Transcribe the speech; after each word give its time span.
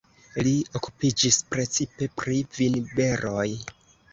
Li 0.45 0.53
okupiĝis 0.79 1.37
precipe 1.55 2.09
pri 2.23 2.41
vinberoj. 2.59 3.47